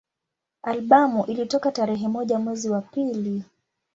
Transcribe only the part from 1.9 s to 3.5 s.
moja mwezi wa pili